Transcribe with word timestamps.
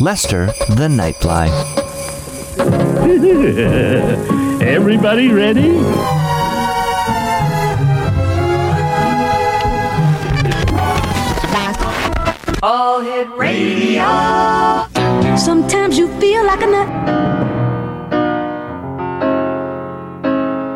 Lester 0.00 0.46
the 0.68 0.88
Nightfly. 0.88 1.48
Everybody 4.62 5.32
ready? 5.32 5.78
All 12.62 13.00
Hit 13.00 13.28
Radio. 13.36 14.04
Sometimes 15.36 15.96
you 15.98 16.08
feel 16.20 16.44
like 16.44 16.62
a 16.62 16.66
nut. 16.66 16.88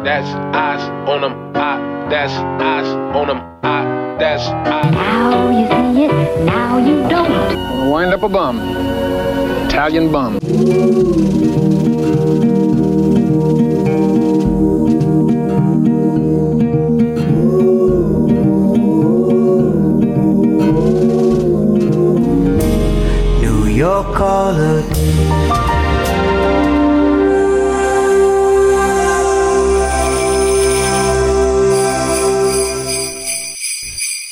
That's 0.04 0.28
eyes 0.56 0.82
on 1.08 1.20
them. 1.20 1.56
I, 1.56 2.06
that's 2.10 2.32
eyes 2.62 2.88
on 3.14 3.26
them. 3.28 3.38
I, 3.62 4.16
that's 4.18 4.42
eyes. 4.48 4.92
Now 4.92 5.50
you 5.50 5.66
see 5.94 6.04
it, 6.06 6.44
now 6.44 6.78
you 6.78 7.08
don't. 7.08 7.90
Wind 7.90 8.12
up 8.14 8.22
a 8.22 8.28
bum. 8.28 8.58
Italian 9.72 10.12
bum. 10.12 10.34
New 23.40 23.64
York 23.64 24.14
colored. 24.14 24.84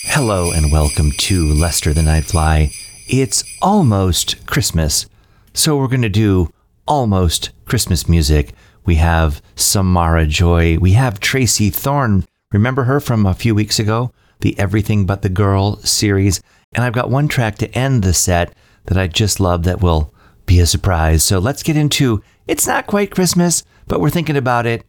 Hello 0.05 0.53
and 0.53 0.71
welcome 0.71 1.13
to 1.13 1.47
Lester 1.55 1.95
the 1.95 2.03
Nightfly. 2.03 2.77
It's 3.09 3.43
almost 3.63 4.47
Christmas, 4.47 5.07
so 5.53 5.77
we're 5.77 5.89
going 5.89 6.03
to 6.03 6.09
do 6.09 6.53
almost 6.87 7.51
Christmas 7.65 8.09
music. 8.09 8.53
We 8.85 8.97
have 8.97 9.43
Samara 9.57 10.27
Joy, 10.27 10.79
we 10.79 10.93
have 10.93 11.21
Tracey 11.21 11.71
Thorn. 11.71 12.25
Remember 12.53 12.85
her 12.85 13.01
from 13.01 13.27
a 13.27 13.35
few 13.35 13.55
weeks 13.55 13.79
ago? 13.79 14.13
The 14.41 14.59
Everything 14.59 15.07
But 15.07 15.23
the 15.23 15.29
Girl 15.29 15.77
series. 15.79 16.43
And 16.73 16.85
I've 16.85 16.93
got 16.93 17.11
one 17.11 17.29
track 17.29 17.59
to 17.59 17.71
end 17.77 18.03
the 18.03 18.15
set 18.15 18.55
that 18.87 18.99
I 18.99 19.07
just 19.07 19.39
love 19.41 19.65
that 19.65 19.81
will 19.81 20.15
be 20.47 20.61
a 20.61 20.67
surprise. 20.67 21.23
So 21.23 21.39
let's 21.39 21.63
get 21.63 21.77
into 21.77 22.23
It's 22.47 22.67
Not 22.67 22.87
Quite 22.87 23.11
Christmas, 23.11 23.63
but 23.87 24.01
we're 24.01 24.11
thinking 24.11 24.37
about 24.37 24.67
it 24.67 24.85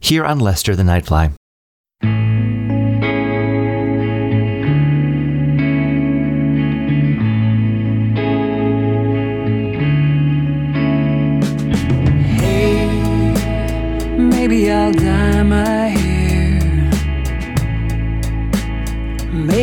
here 0.00 0.24
on 0.24 0.38
Lester 0.38 0.76
the 0.76 0.82
Nightfly. 0.82 1.37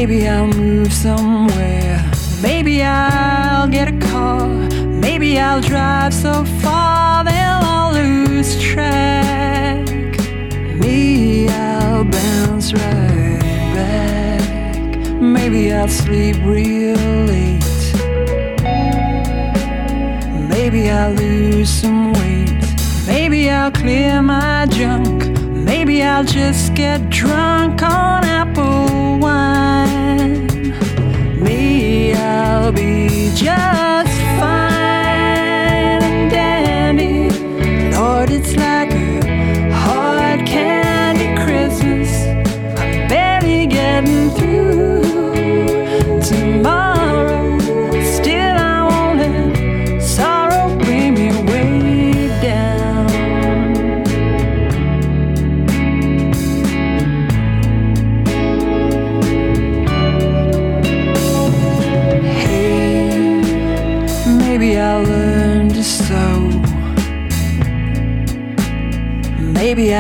Maybe 0.08 0.30
I'll 0.30 0.46
move 0.46 0.94
somewhere. 0.94 2.12
Maybe 2.40 2.84
I'll 2.84 3.68
get 3.68 3.88
a 3.88 3.98
car. 3.98 4.48
Maybe 4.48 5.40
I'll 5.40 5.62
drive 5.62 6.14
so 6.14 6.46
far 6.62 7.24
they'll 7.24 7.66
all 7.66 7.92
lose 7.92 8.62
track. 8.62 9.90
Me, 10.80 11.50
I'll 11.50 12.04
bounce 12.04 12.72
right 12.72 13.40
back. 13.74 15.10
Maybe 15.20 15.74
I'll 15.74 15.88
sleep 15.88 16.36
real 16.44 17.00
late. 17.26 17.64
Maybe 20.48 20.92
I'll 20.92 21.14
lose 21.14 21.72
some 21.72 22.14
weight. 22.14 22.64
Maybe 23.08 23.50
I'll 23.50 23.72
clear 23.72 24.22
my 24.22 24.68
junk. 24.68 25.26
Maybe 25.40 26.04
I'll 26.04 26.24
just 26.24 26.76
get 26.76 27.10
drunk 27.10 27.82
on 27.82 28.24
apple 28.24 29.05
be 32.72 33.30
just 33.36 34.05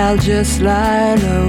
I'll 0.08 0.18
just 0.18 0.62
lie 0.62 1.16
low. 1.16 1.48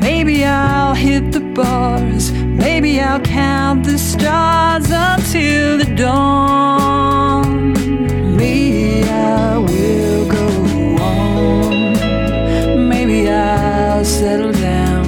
Maybe 0.00 0.44
I'll 0.44 0.94
hit 0.94 1.30
the 1.30 1.38
bars. 1.38 2.32
Maybe 2.32 3.00
I'll 3.00 3.20
count 3.20 3.84
the 3.84 3.98
stars 3.98 4.90
until 4.90 5.78
the 5.78 5.94
dawn. 5.94 7.72
Me, 8.36 9.04
I 9.04 9.58
will 9.58 10.26
go 10.26 10.48
on. 11.04 12.88
Maybe 12.88 13.30
I'll 13.30 14.04
settle 14.04 14.50
down. 14.50 15.04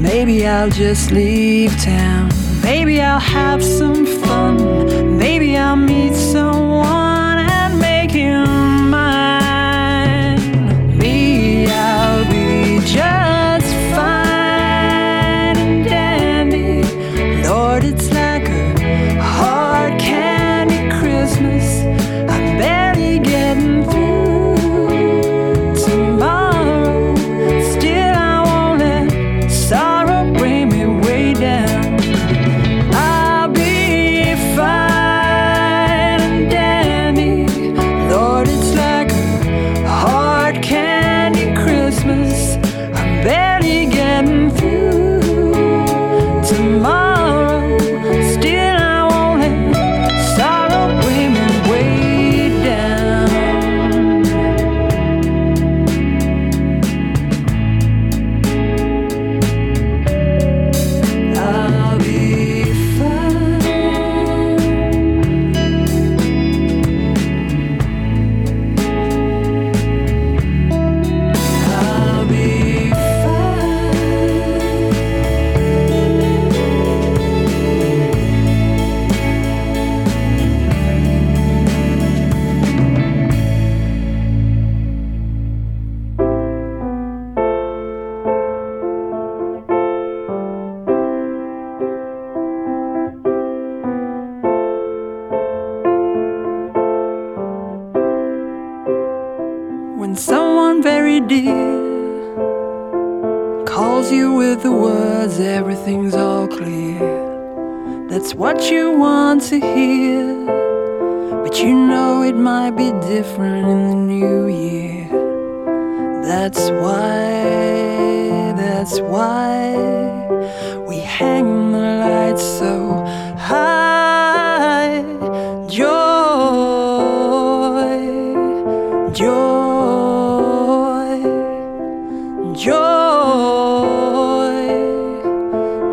Maybe 0.00 0.46
I'll 0.46 0.70
just 0.70 1.10
leave 1.10 1.78
town. 1.82 2.30
Maybe 2.62 3.02
I'll 3.02 3.20
have 3.20 3.62
some 3.62 4.06
fun. 4.06 5.18
Maybe 5.18 5.54
I'll 5.58 5.76
meet 5.76 6.14
someone 6.14 6.71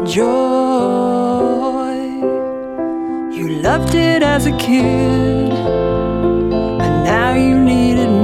joy. 0.09 1.95
You 3.31 3.61
loved 3.61 3.93
it 3.93 4.23
as 4.23 4.47
a 4.47 4.51
kid, 4.57 5.51
and 6.83 7.03
now 7.03 7.35
you 7.35 7.59
need 7.59 7.99
it. 7.99 8.18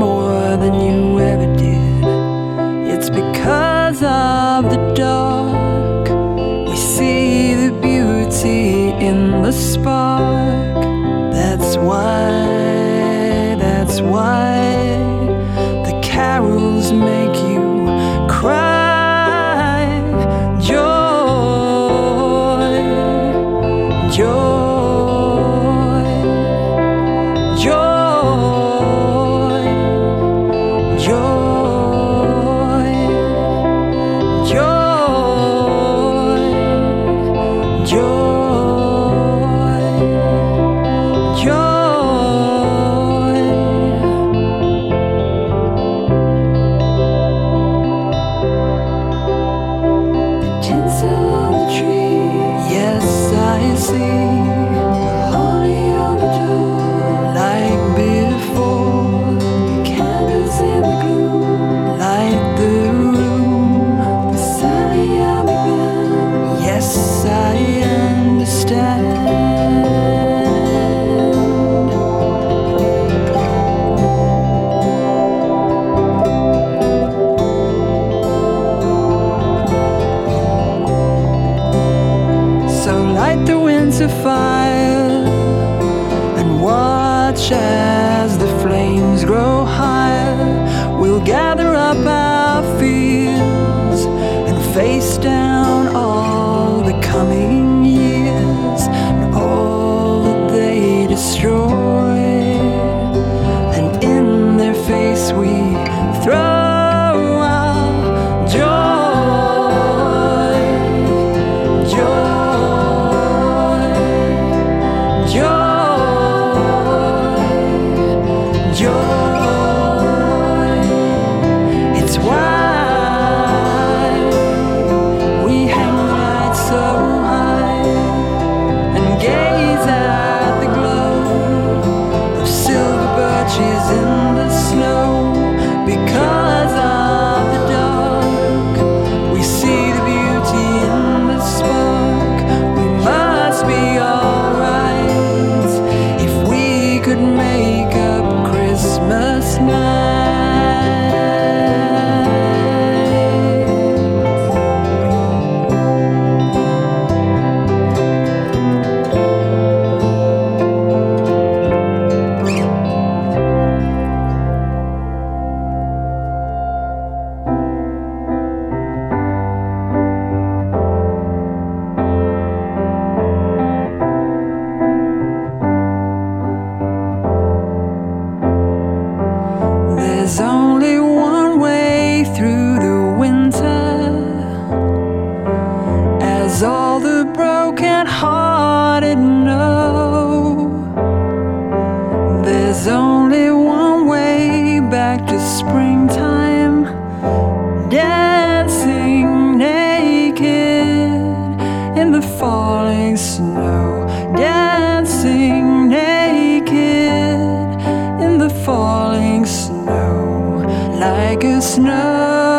like 211.35 211.43
a 211.43 211.61
snow. 211.61 212.54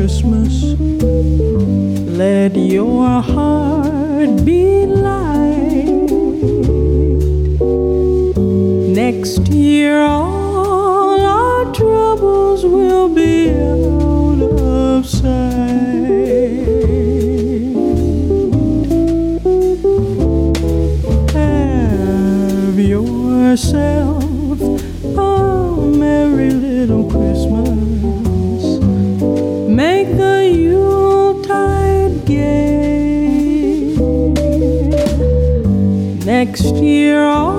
Christmas. 0.00 0.62
Let 2.16 2.56
your 2.56 3.20
next 36.50 36.74
year. 36.82 37.49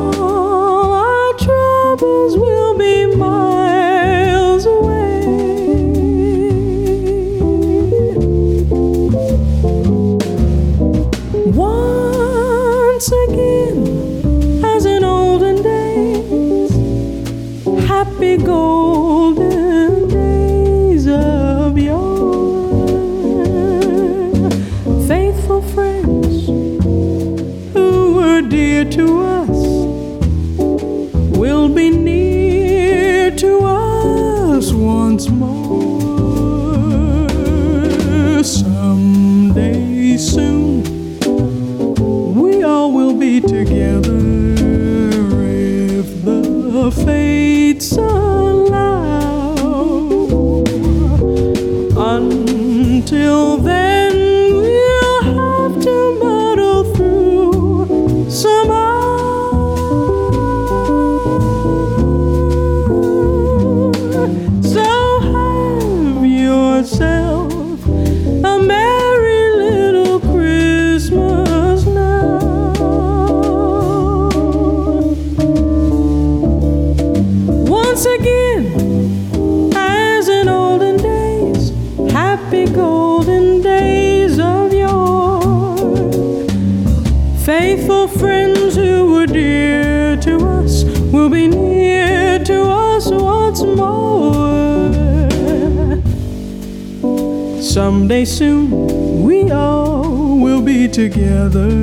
together. 100.91 101.80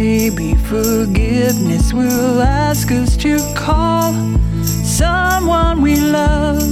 Maybe 0.00 0.54
forgiveness 0.54 1.92
will 1.92 2.40
ask 2.40 2.92
us 2.92 3.16
to 3.16 3.36
call 3.56 4.12
someone 4.62 5.82
we 5.82 5.96
love, 5.96 6.62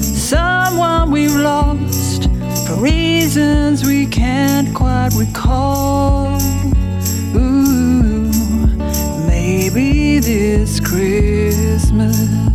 someone 0.00 1.10
we've 1.10 1.34
lost 1.34 2.30
for 2.68 2.74
reasons 2.76 3.84
we 3.84 4.06
can't 4.06 4.72
quite 4.76 5.12
recall. 5.16 6.38
Ooh, 7.34 8.30
maybe 9.26 10.20
this 10.20 10.78
Christmas. 10.78 12.47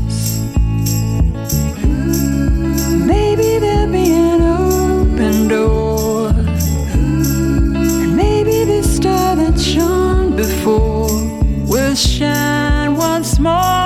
before 10.36 11.10
will 11.68 11.96
shine 11.96 12.96
once 12.96 13.40
more. 13.40 13.83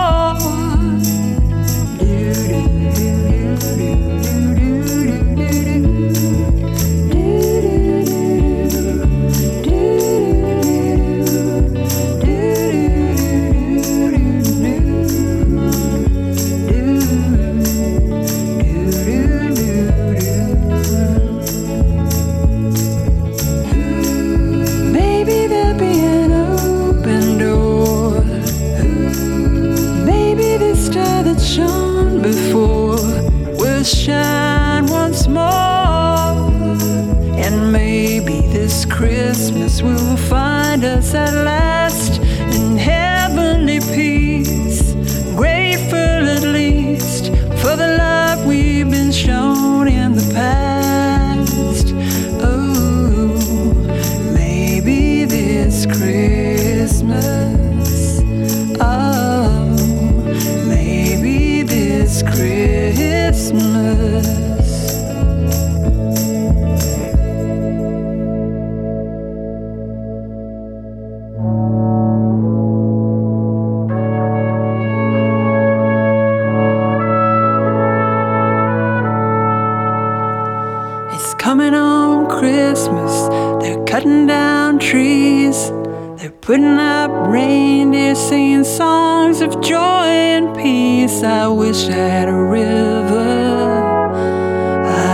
Cutting 83.87 84.27
down 84.27 84.77
trees. 84.79 85.69
They're 86.17 86.29
putting 86.41 86.77
up 86.77 87.09
reindeer, 87.27 88.15
singing 88.15 88.65
songs 88.65 89.39
of 89.41 89.61
joy 89.61 90.07
and 90.35 90.53
peace. 90.57 91.23
I 91.23 91.47
wish 91.47 91.87
I 91.87 91.93
had 91.93 92.27
a 92.27 92.35
river 92.35 93.23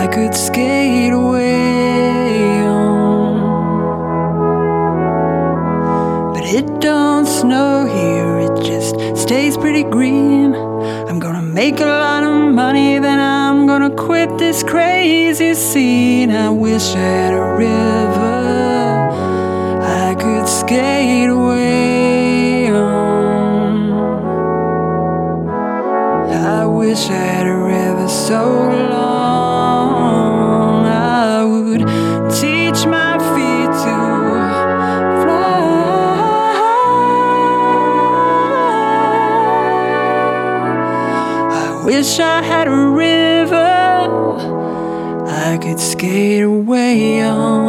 I 0.02 0.08
could 0.08 0.34
skate 0.34 1.14
away 1.14 2.64
on. 2.66 3.54
But 6.34 6.44
it 6.44 6.66
don't 6.82 7.28
snow 7.28 7.86
here, 7.86 8.40
it 8.40 8.56
just 8.64 8.96
stays 9.22 9.56
pretty 9.56 9.84
green. 9.84 10.56
I'm 10.56 11.20
gonna 11.20 11.44
make 11.44 11.80
a 11.80 11.86
lot 11.86 12.24
of 12.24 12.52
money, 12.52 12.98
then 12.98 13.20
I'm 13.20 13.68
gonna 13.68 13.92
quit 13.92 14.36
this 14.40 14.64
crazy 14.64 15.54
scene. 15.54 16.32
I 16.32 16.50
wish 16.50 16.96
I 16.96 16.98
had 16.98 17.34
a 17.34 17.54
river 17.56 18.43
skate 20.60 21.30
away 21.30 22.70
on. 22.70 23.92
I 26.30 26.66
wish 26.66 27.10
I 27.10 27.14
had 27.14 27.48
a 27.48 27.58
river 27.58 28.08
so 28.08 28.44
long 28.96 30.86
I 30.86 31.44
would 31.44 31.82
teach 32.40 32.86
my 32.86 33.18
feet 33.34 33.72
to 33.84 33.98
fly. 35.22 36.54
I 41.52 41.84
wish 41.84 42.20
I 42.20 42.44
had 42.44 42.68
a 42.68 42.72
river 43.06 43.74
I 45.48 45.58
could 45.60 45.80
skate 45.80 46.44
away 46.44 47.24
on. 47.24 47.63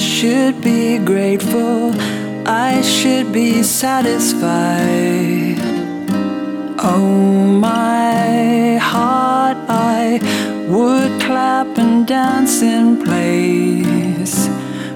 Should 0.00 0.62
be 0.62 0.98
grateful, 0.98 1.92
I 2.46 2.80
should 2.80 3.32
be 3.32 3.62
satisfied. 3.62 4.40
Oh, 6.82 7.58
my 7.60 8.78
heart, 8.80 9.58
I 9.68 10.18
would 10.66 11.20
clap 11.20 11.76
and 11.76 12.06
dance 12.06 12.62
in 12.62 13.04
place. 13.04 14.48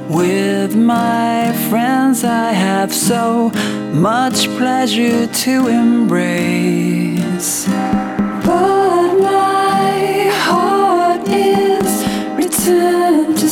With 0.08 0.74
my 0.74 1.52
friends, 1.68 2.24
I 2.24 2.52
have 2.52 2.92
so 2.94 3.50
much 3.92 4.48
pleasure 4.56 5.26
to 5.26 5.66
embrace. 5.68 7.66
But 8.46 9.14
my 9.20 10.30
heart 10.46 11.28
is 11.28 12.04
returned 12.36 13.43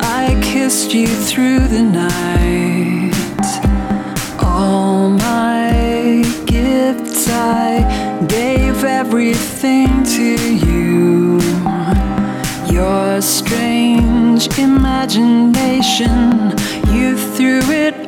I 0.00 0.38
kissed 0.42 0.92
you 0.92 1.06
through 1.06 1.60
the 1.68 1.82
night. 1.82 3.12
All 4.42 5.10
my 5.10 6.24
gifts, 6.44 7.28
I 7.28 8.26
gave 8.26 8.82
everything 8.82 10.02
to 10.02 10.56
you. 10.66 11.40
Your 12.72 13.22
strange 13.22 14.58
imagination, 14.58 16.50
you 16.92 17.16
it's 17.16 18.05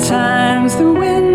Sometimes 0.00 0.76
the 0.76 0.90
wind 0.90 1.29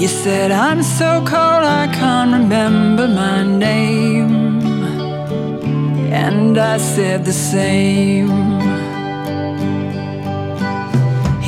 You 0.00 0.08
said, 0.22 0.50
I'm 0.50 0.82
so 0.82 1.10
cold 1.32 1.64
I 1.82 1.84
can't 2.00 2.32
remember 2.38 3.06
my 3.08 3.38
name. 3.68 4.32
And 6.24 6.54
I 6.74 6.76
said 6.92 7.24
the 7.24 7.38
same. 7.54 8.32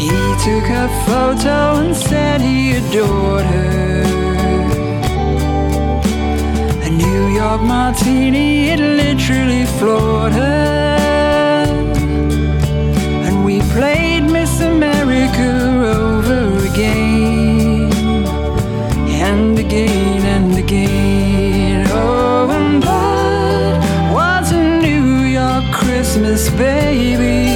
He 0.02 0.14
took 0.46 0.66
a 0.84 0.86
photo 1.06 1.56
and 1.82 1.94
said 2.08 2.38
he 2.40 2.60
adored 2.80 3.46
her. 3.56 4.02
A 6.88 6.90
New 7.04 7.24
York 7.40 7.62
martini, 7.74 8.48
it 8.72 8.80
literally 9.02 9.64
floored 9.78 10.34
her. 10.42 11.66
And 13.26 13.34
we 13.44 13.56
played 13.74 14.09
America 14.72 15.48
over 15.96 16.64
again, 16.70 17.92
and 19.26 19.58
again 19.58 20.22
and 20.36 20.58
again. 20.58 21.86
Oh, 21.90 22.50
and 22.50 22.82
that 22.82 24.12
was 24.12 24.52
a 24.52 24.62
New 24.80 25.24
York 25.38 25.64
Christmas, 25.72 26.50
baby. 26.50 27.49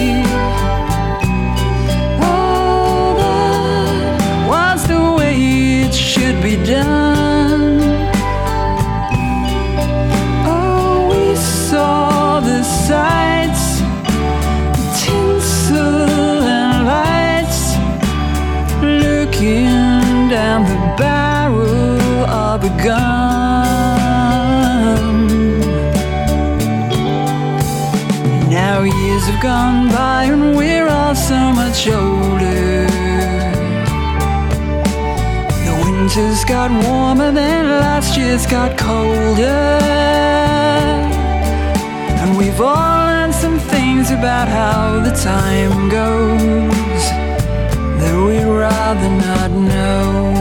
Winters 36.45 36.69
got 36.69 36.87
warmer, 36.87 37.33
then 37.33 37.69
last 37.69 38.17
year's 38.17 38.47
got 38.47 38.77
colder. 38.79 39.79
And 42.21 42.37
we've 42.37 42.61
all 42.61 43.07
learned 43.07 43.35
some 43.35 43.59
things 43.59 44.11
about 44.11 44.49
how 44.49 45.01
the 45.01 45.11
time 45.11 45.89
goes 45.89 47.05
that 48.01 48.27
we'd 48.27 48.45
rather 48.45 49.11
not 49.11 49.51
know. 49.51 50.33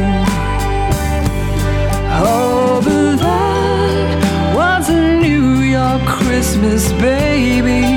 Oh, 2.25 2.81
but 2.83 3.15
that 3.17 4.55
was 4.55 4.89
a 4.89 5.21
New 5.21 5.61
York 5.61 6.01
Christmas, 6.05 6.91
baby. 6.93 7.92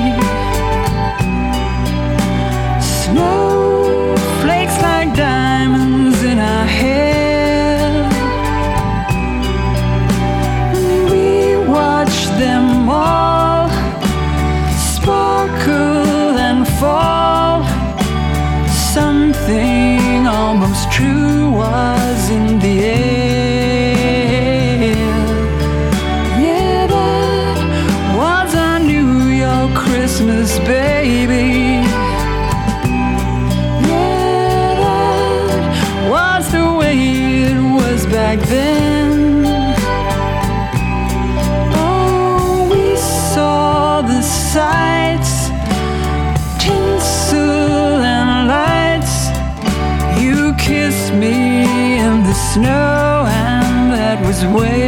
Snow, 52.56 53.26
and 53.28 53.92
that 53.92 54.18
was 54.24 54.40
when 54.46 54.85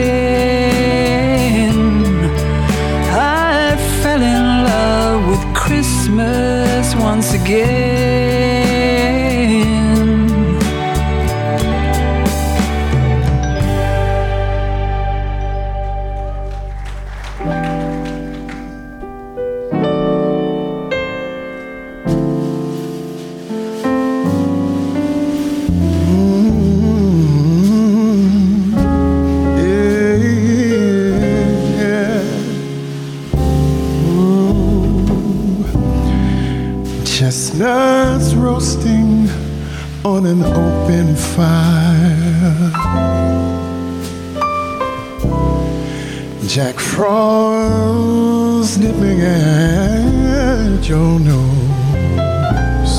Frost 46.99 48.81
nipping 48.81 49.21
at 49.21 50.83
your 50.89 51.21
nose. 51.21 52.97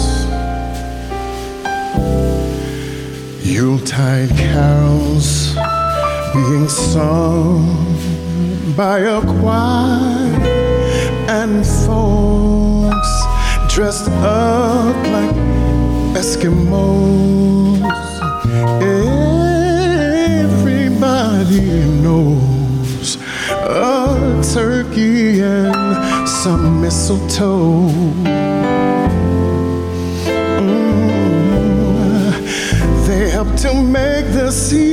Yuletide 3.44 4.30
carols 4.38 5.54
being 6.34 6.70
sung 6.70 7.76
by 8.78 9.00
a 9.00 9.20
choir 9.20 10.32
and 11.28 11.66
folks 11.86 13.12
dressed 13.68 14.08
up 14.24 14.96
like 15.12 15.36
Eskimos. 16.16 17.82
Everybody 20.46 21.60
knows 22.02 22.59
turkey 24.60 25.40
and 25.40 26.28
some 26.28 26.82
mistletoe. 26.82 27.88
Mm, 30.60 32.34
they 33.08 33.30
help 33.30 33.56
to 33.56 33.74
make 33.74 34.26
the 34.34 34.52
season 34.52 34.89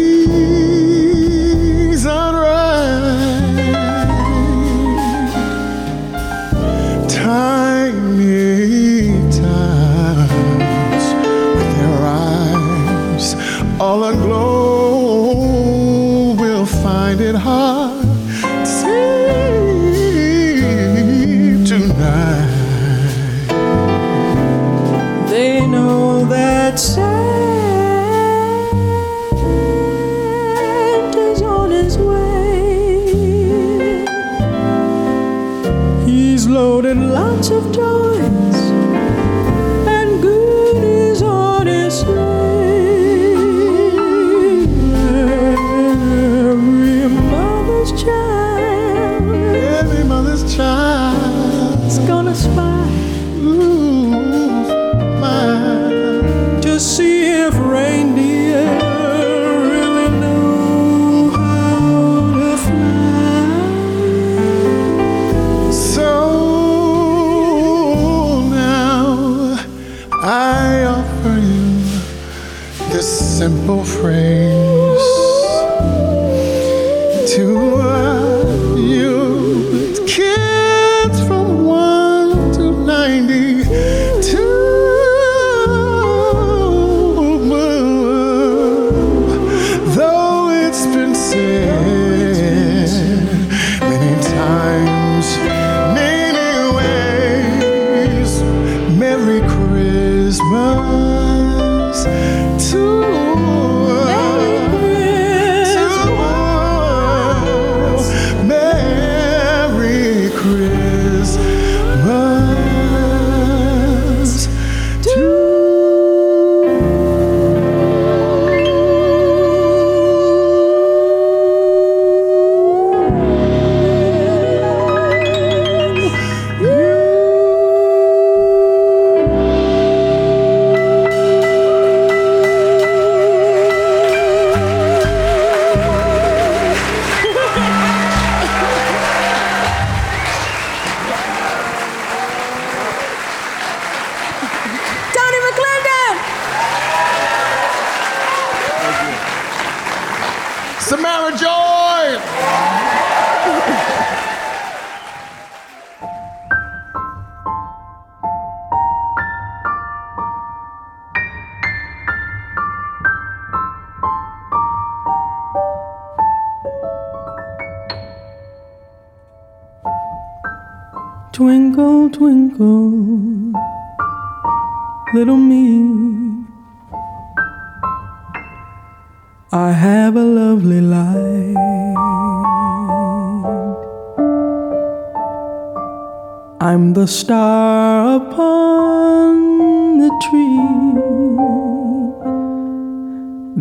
The 187.06 187.12
star 187.12 188.16
upon 188.16 189.98
the 189.98 190.10
tree 190.26 190.74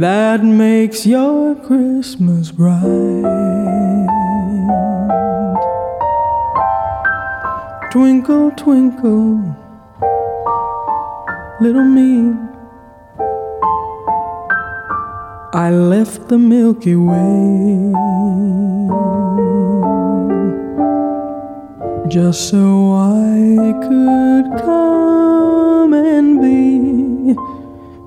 that 0.02 0.44
makes 0.44 1.06
your 1.06 1.54
Christmas 1.54 2.50
bright. 2.50 2.82
Twinkle, 7.92 8.50
twinkle, 8.58 9.56
little 11.62 11.86
me. 11.86 12.34
I 15.54 15.70
left 15.70 16.30
the 16.30 16.40
Milky 16.40 16.96
Way 16.96 17.94
just 22.08 22.50
so 22.50 22.94
I 22.94 23.74
could 23.82 24.62
come 24.62 25.94
and 25.94 26.40
be 26.40 27.34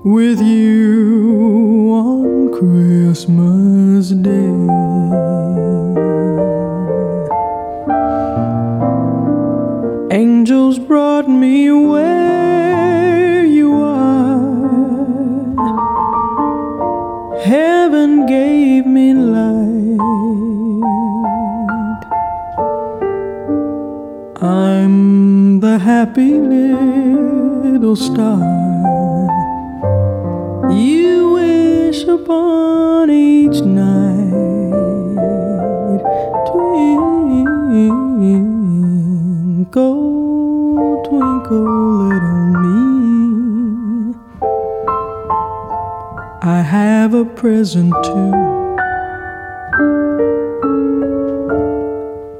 with 0.09 0.41
you 0.41 1.91
on 1.93 2.51
Christmas 2.53 4.11
Day. 4.11 4.58
The 25.69 25.77
happy 25.77 26.33
little 26.33 27.95
star 27.95 28.39
you 30.71 31.29
wish 31.33 32.03
upon 32.05 33.11
each 33.11 33.61
night. 33.61 34.31
Twinkle, 36.49 36.73
twinkle, 41.07 41.67
little 42.01 42.45
me. 42.63 44.15
I 46.41 46.61
have 46.77 47.13
a 47.13 47.25
present 47.25 47.93
too. 48.07 48.33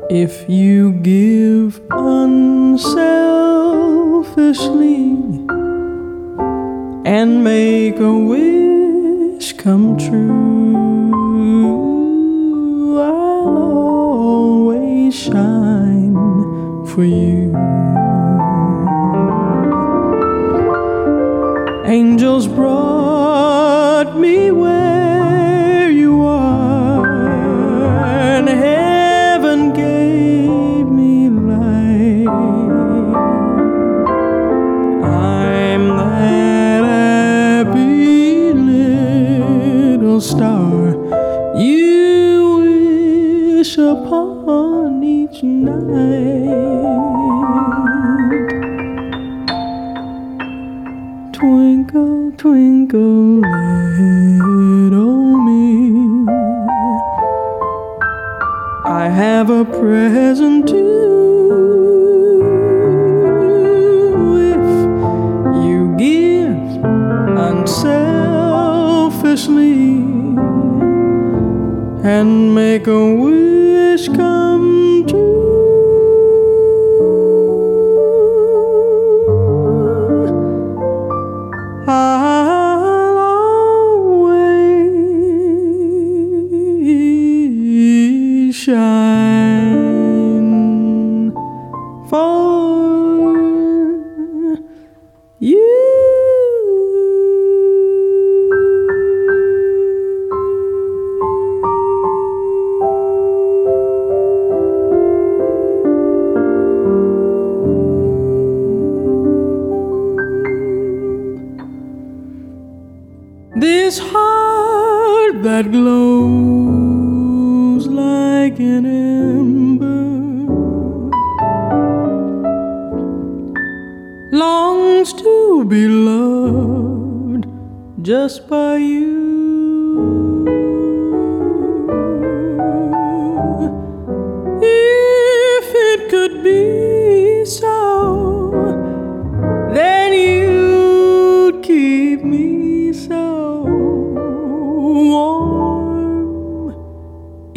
If 0.09 0.49
you 0.49 0.93
give 0.93 1.79
unselfishly 2.79 5.11
and 7.05 7.43
make 7.43 7.99
a 7.99 8.17
wish 8.17 9.51
come 9.53 9.97
true, 9.97 11.09
I'll 13.01 13.57
always 13.57 15.13
shine 15.13 16.13
for 16.87 17.03
you. 17.03 17.78
Star 40.21 40.93
you 41.55 42.57
wish 43.57 43.77
upon 43.77 45.03
each 45.03 45.43
night. 45.43 45.79
Twinkle, 51.33 52.31
twinkle, 52.37 53.41
little 54.41 55.37
me. 55.37 56.25
I 58.85 59.09
have 59.09 59.49
a 59.49 59.63
present 59.63 60.67
too. 60.67 61.18
And 72.03 72.55
make 72.55 72.87
a 72.87 73.13
wish 73.13 74.07
come 74.07 74.48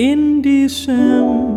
in 0.03 0.42
December. 0.42 1.51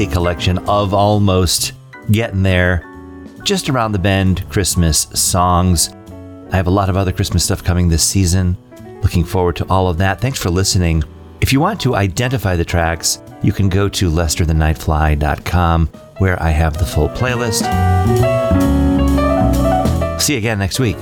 a 0.00 0.06
collection 0.06 0.58
of 0.68 0.94
almost 0.94 1.72
getting 2.10 2.42
there, 2.42 2.84
just 3.42 3.68
around 3.68 3.92
the 3.92 3.98
bend 3.98 4.48
Christmas 4.48 5.02
songs. 5.14 5.90
I 6.50 6.56
have 6.56 6.66
a 6.66 6.70
lot 6.70 6.88
of 6.88 6.96
other 6.96 7.12
Christmas 7.12 7.44
stuff 7.44 7.62
coming 7.62 7.88
this 7.88 8.02
season. 8.02 8.56
Looking 9.02 9.24
forward 9.24 9.56
to 9.56 9.66
all 9.68 9.88
of 9.88 9.98
that. 9.98 10.20
Thanks 10.20 10.38
for 10.38 10.50
listening. 10.50 11.04
If 11.40 11.52
you 11.52 11.60
want 11.60 11.80
to 11.82 11.94
identify 11.94 12.56
the 12.56 12.64
tracks, 12.64 13.22
you 13.42 13.52
can 13.52 13.68
go 13.68 13.88
to 13.88 14.10
lesterthenightfly.com 14.10 15.86
where 16.18 16.42
I 16.42 16.50
have 16.50 16.78
the 16.78 16.86
full 16.86 17.08
playlist. 17.10 17.64
See 20.20 20.34
you 20.34 20.38
again 20.38 20.58
next 20.58 20.78
week. 20.78 20.96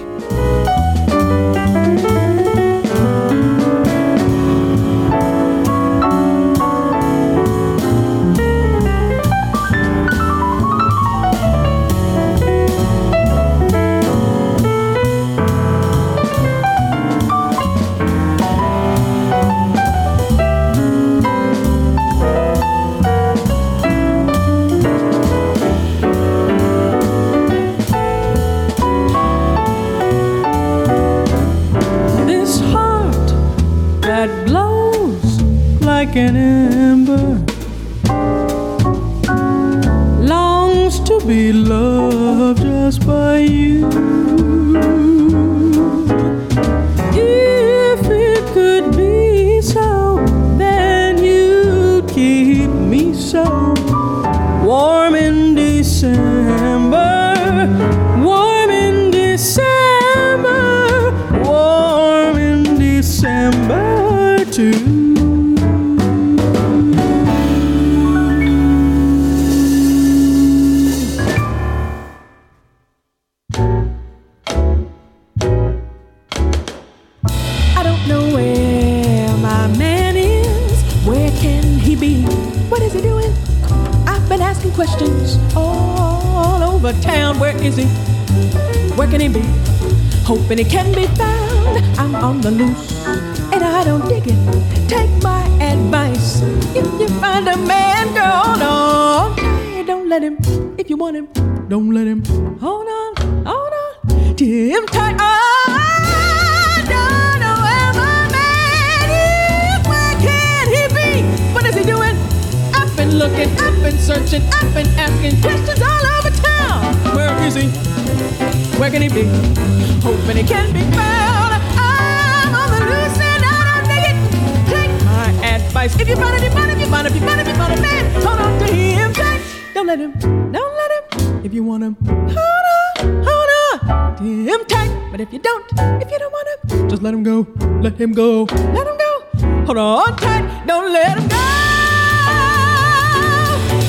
Don't 129.79 129.87
let 129.87 130.01
him, 130.01 130.13
don't 130.51 130.75
let 130.75 130.91
him. 130.91 131.45
If 131.45 131.55
you 131.55 131.63
want 131.63 131.85
him, 131.85 131.97
hold 132.05 132.19
on, 132.19 133.23
hold 133.23 133.51
on 133.63 133.79
hold 133.87 134.51
on 134.51 134.65
tight. 134.67 134.91
But 135.13 135.21
if 135.21 135.33
you 135.33 135.39
don't, 135.39 135.65
if 136.03 136.11
you 136.11 136.19
don't 136.19 136.33
want 136.33 136.49
him, 136.51 136.89
just 136.89 137.01
let 137.01 137.15
him 137.15 137.23
go, 137.23 137.47
let 137.81 137.97
him 137.97 138.13
go, 138.13 138.43
let 138.75 138.89
him 138.89 138.99
go. 138.99 139.23
Hold 139.67 139.79
on 139.79 140.17
tight, 140.17 140.67
don't 140.67 140.93
let 140.93 141.17
him 141.17 141.29
go. 141.29 141.37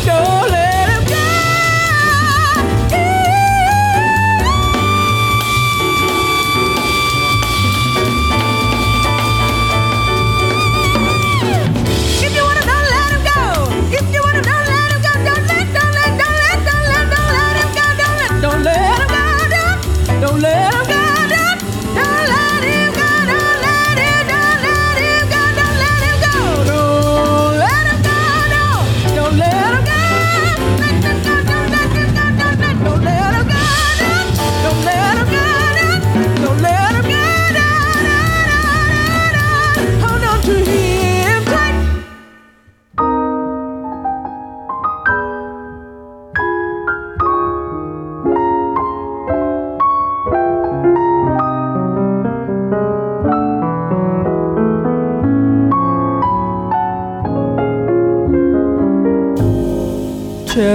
Don't 0.05 0.51
let 0.51 0.58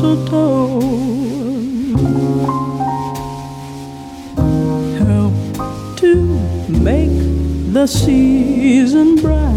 mistletoe. 0.00 0.80
Help 4.98 5.34
to 5.96 6.14
make 6.68 7.10
the 7.72 7.86
season 7.86 9.16
bright. 9.16 9.47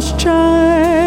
lost 0.00 0.18
child. 0.18 0.99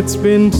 it's 0.00 0.16
been 0.16 0.50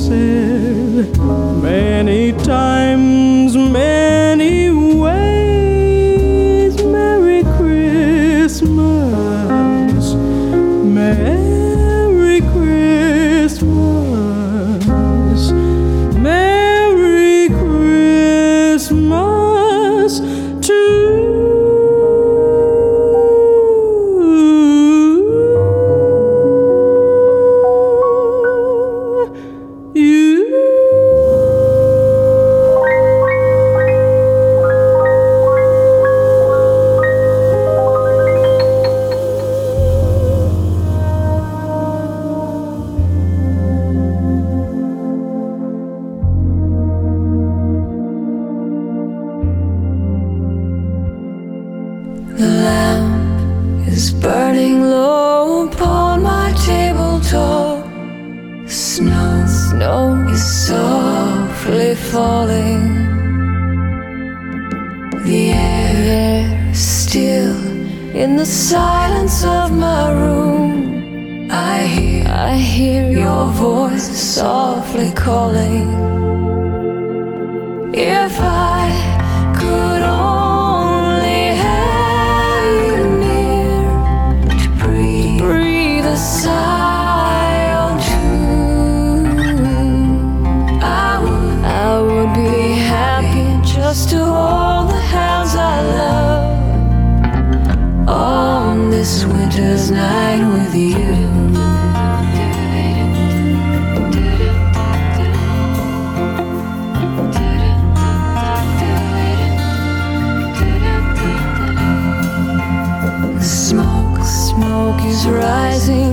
rising. 115.26 116.09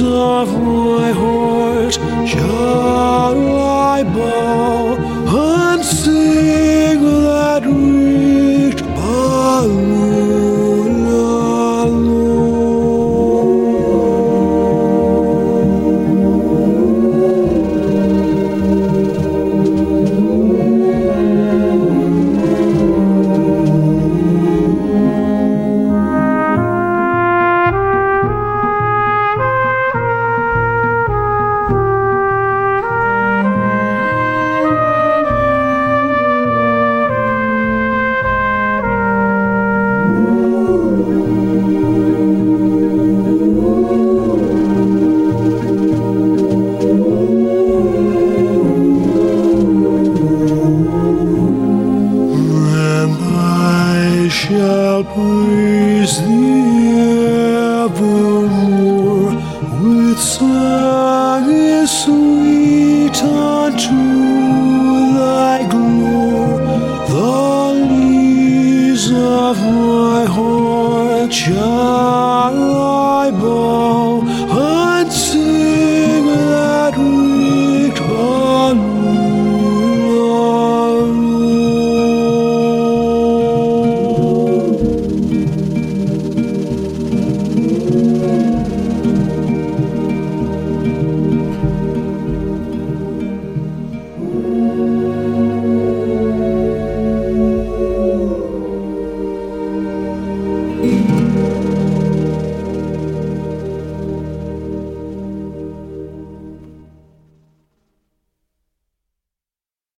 of 0.00 0.48
my 0.62 1.12
heart 1.12 1.94
shall 2.26 3.58
I 3.58 4.02
bow. 4.04 4.81